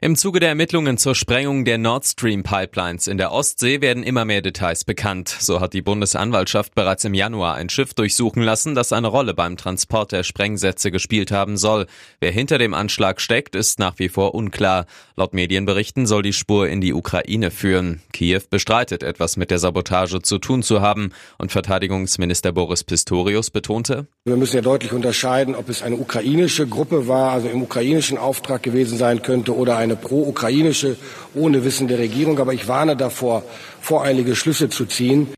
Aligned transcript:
Im 0.00 0.16
Zuge 0.16 0.40
der 0.40 0.50
Ermittlungen 0.50 0.98
zur 0.98 1.14
Sprengung 1.14 1.64
der 1.64 1.78
Nord 1.78 2.06
Stream 2.06 2.42
Pipelines 2.42 3.06
in 3.06 3.18
der 3.18 3.32
Ostsee 3.32 3.80
werden 3.80 4.02
immer 4.02 4.24
mehr 4.24 4.42
Details 4.42 4.84
bekannt. 4.84 5.28
So 5.28 5.60
hat 5.60 5.72
die 5.72 5.82
Bundesanwaltschaft 5.82 6.74
bereits 6.74 7.04
im 7.04 7.14
Januar 7.14 7.54
ein 7.56 7.68
Schiff 7.68 7.94
durchsuchen 7.94 8.42
lassen, 8.42 8.74
das 8.74 8.92
eine 8.92 9.08
Rolle 9.08 9.34
beim 9.34 9.56
Transport 9.56 10.12
der 10.12 10.22
Sprengsätze 10.22 10.90
gespielt 10.90 11.30
haben 11.32 11.56
soll. 11.56 11.86
Wer 12.20 12.30
hinter 12.30 12.58
dem 12.58 12.74
Anschlag 12.74 13.20
steckt, 13.20 13.54
ist 13.54 13.78
nach 13.78 13.98
wie 13.98 14.08
vor 14.08 14.34
unklar. 14.34 14.86
Laut 15.16 15.34
Medienberichten 15.34 16.06
soll 16.06 16.22
die 16.22 16.32
Spur 16.32 16.68
in 16.68 16.80
die 16.80 16.94
Ukraine 16.94 17.50
führen. 17.50 18.02
Kiew 18.12 18.42
bestreitet, 18.50 19.02
etwas 19.02 19.36
mit 19.36 19.50
der 19.50 19.58
Sabotage 19.58 20.22
zu 20.22 20.38
tun 20.38 20.62
zu 20.62 20.80
haben 20.80 21.12
und 21.38 21.52
Verteidigungsminister 21.52 22.52
Boris 22.52 22.84
Pistorius 22.84 23.50
betonte, 23.50 24.06
wir 24.28 24.36
müssen 24.36 24.56
ja 24.56 24.62
deutlich 24.62 24.92
unterscheiden, 24.92 25.54
ob 25.54 25.70
es 25.70 25.82
eine 25.82 25.96
ukrainische 25.96 26.66
Gruppe 26.66 27.08
war, 27.08 27.32
also 27.32 27.48
im 27.48 27.62
ukrainischen 27.62 28.18
Auftrag 28.18 28.62
gewesen 28.62 28.98
sein 28.98 29.22
könnte 29.22 29.56
oder 29.58 29.76
eine 29.76 29.96
pro-ukrainische 29.96 30.96
ohne 31.34 31.64
Wissen 31.64 31.88
der 31.88 31.98
Regierung. 31.98 32.38
Aber 32.38 32.54
ich 32.54 32.68
warne 32.68 32.96
davor, 32.96 33.42
voreilige 33.80 34.34
Schlüsse 34.34 34.70
zu 34.70 34.86
ziehen. 34.86 35.28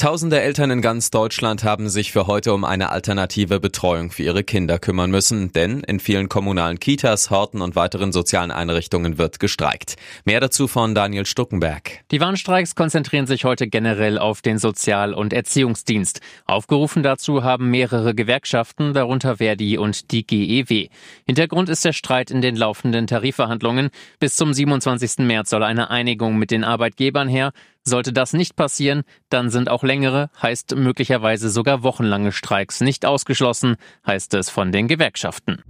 Tausende 0.00 0.40
Eltern 0.40 0.70
in 0.70 0.80
ganz 0.80 1.10
Deutschland 1.10 1.62
haben 1.62 1.90
sich 1.90 2.10
für 2.10 2.26
heute 2.26 2.54
um 2.54 2.64
eine 2.64 2.88
alternative 2.88 3.60
Betreuung 3.60 4.10
für 4.10 4.22
ihre 4.22 4.42
Kinder 4.42 4.78
kümmern 4.78 5.10
müssen, 5.10 5.52
denn 5.52 5.80
in 5.80 6.00
vielen 6.00 6.30
kommunalen 6.30 6.80
Kitas, 6.80 7.28
Horten 7.28 7.60
und 7.60 7.76
weiteren 7.76 8.10
sozialen 8.10 8.50
Einrichtungen 8.50 9.18
wird 9.18 9.40
gestreikt. 9.40 9.96
Mehr 10.24 10.40
dazu 10.40 10.68
von 10.68 10.94
Daniel 10.94 11.26
Stuckenberg. 11.26 12.00
Die 12.12 12.18
Warnstreiks 12.18 12.74
konzentrieren 12.74 13.26
sich 13.26 13.44
heute 13.44 13.68
generell 13.68 14.18
auf 14.18 14.40
den 14.40 14.56
Sozial- 14.56 15.12
und 15.12 15.34
Erziehungsdienst. 15.34 16.22
Aufgerufen 16.46 17.02
dazu 17.02 17.44
haben 17.44 17.70
mehrere 17.70 18.14
Gewerkschaften, 18.14 18.94
darunter 18.94 19.36
Verdi 19.36 19.76
und 19.76 20.12
die 20.12 20.26
GEW. 20.26 20.88
Hintergrund 21.26 21.68
ist 21.68 21.84
der 21.84 21.92
Streit 21.92 22.30
in 22.30 22.40
den 22.40 22.56
laufenden 22.56 23.06
Tarifverhandlungen. 23.06 23.90
Bis 24.18 24.34
zum 24.34 24.54
27. 24.54 25.26
März 25.26 25.50
soll 25.50 25.62
eine 25.62 25.90
Einigung 25.90 26.38
mit 26.38 26.50
den 26.50 26.64
Arbeitgebern 26.64 27.28
her. 27.28 27.52
Sollte 27.84 28.12
das 28.12 28.32
nicht 28.32 28.56
passieren, 28.56 29.02
dann 29.30 29.50
sind 29.50 29.70
auch 29.70 29.82
längere, 29.82 30.30
heißt 30.40 30.76
möglicherweise 30.76 31.48
sogar 31.48 31.82
wochenlange 31.82 32.32
Streiks 32.32 32.80
nicht 32.80 33.06
ausgeschlossen, 33.06 33.76
heißt 34.06 34.34
es 34.34 34.50
von 34.50 34.70
den 34.70 34.86
Gewerkschaften. 34.86 35.62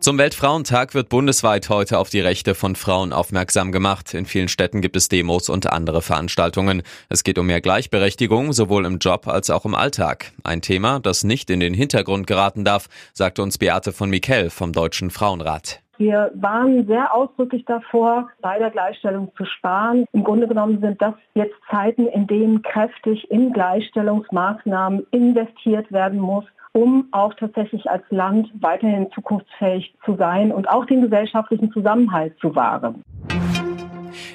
Zum 0.00 0.16
Weltfrauentag 0.16 0.94
wird 0.94 1.10
bundesweit 1.10 1.68
heute 1.68 1.98
auf 1.98 2.08
die 2.08 2.20
Rechte 2.20 2.54
von 2.54 2.74
Frauen 2.74 3.12
aufmerksam 3.12 3.70
gemacht. 3.70 4.14
In 4.14 4.24
vielen 4.24 4.48
Städten 4.48 4.80
gibt 4.80 4.96
es 4.96 5.08
Demos 5.08 5.50
und 5.50 5.70
andere 5.70 6.00
Veranstaltungen. 6.00 6.82
Es 7.10 7.22
geht 7.22 7.38
um 7.38 7.46
mehr 7.46 7.60
Gleichberechtigung, 7.60 8.54
sowohl 8.54 8.86
im 8.86 8.98
Job 8.98 9.26
als 9.28 9.50
auch 9.50 9.66
im 9.66 9.74
Alltag. 9.74 10.32
Ein 10.42 10.62
Thema, 10.62 11.00
das 11.00 11.22
nicht 11.22 11.50
in 11.50 11.60
den 11.60 11.74
Hintergrund 11.74 12.26
geraten 12.26 12.64
darf, 12.64 12.88
sagte 13.12 13.42
uns 13.42 13.58
Beate 13.58 13.92
von 13.92 14.08
Mikel 14.08 14.48
vom 14.48 14.72
Deutschen 14.72 15.10
Frauenrat. 15.10 15.82
Wir 16.00 16.30
waren 16.34 16.86
sehr 16.86 17.14
ausdrücklich 17.14 17.66
davor, 17.66 18.30
bei 18.40 18.58
der 18.58 18.70
Gleichstellung 18.70 19.30
zu 19.36 19.44
sparen. 19.44 20.06
Im 20.14 20.24
Grunde 20.24 20.48
genommen 20.48 20.80
sind 20.80 21.02
das 21.02 21.12
jetzt 21.34 21.56
Zeiten, 21.70 22.06
in 22.06 22.26
denen 22.26 22.62
kräftig 22.62 23.30
in 23.30 23.52
Gleichstellungsmaßnahmen 23.52 25.06
investiert 25.10 25.92
werden 25.92 26.18
muss, 26.18 26.46
um 26.72 27.08
auch 27.12 27.34
tatsächlich 27.34 27.90
als 27.90 28.02
Land 28.08 28.50
weiterhin 28.62 29.12
zukunftsfähig 29.12 29.94
zu 30.06 30.16
sein 30.16 30.52
und 30.52 30.70
auch 30.70 30.86
den 30.86 31.02
gesellschaftlichen 31.02 31.70
Zusammenhalt 31.70 32.34
zu 32.40 32.56
wahren. 32.56 33.04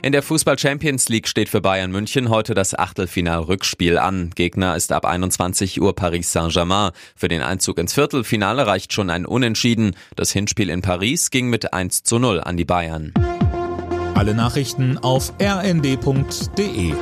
In 0.06 0.11
der 0.11 0.22
Fußball 0.22 0.59
Champions 0.59 1.09
League 1.09 1.28
steht 1.28 1.50
für 1.50 1.61
Bayern 1.61 1.89
München 1.89 2.30
heute 2.30 2.53
das 2.53 2.78
Achtelfinal-Rückspiel 2.78 3.98
an. 3.98 4.30
Gegner 4.36 4.75
ist 4.75 4.92
ab 4.92 5.03
21 5.03 5.81
Uhr 5.81 5.95
Paris 5.95 6.31
Saint-Germain. 6.31 6.92
Für 7.16 7.28
den 7.28 7.42
Einzug 7.42 7.80
ins 7.80 7.94
Viertelfinale 7.94 8.68
reicht 8.68 8.94
schon 8.94 9.09
ein 9.09 9.25
Unentschieden. 9.25 9.96
Das 10.16 10.31
Hinspiel 10.31 10.69
in 10.69 10.84
Paris 10.84 11.31
ging 11.31 11.50
mit 11.50 11.74
1 11.74 12.03
zu 12.03 12.19
0 12.19 12.40
an 12.40 12.56
die 12.56 12.66
Bayern. 12.66 13.16
Alle 14.13 14.35
Nachrichten 14.35 15.00
auf 15.00 15.34
rnd.de 15.41 16.94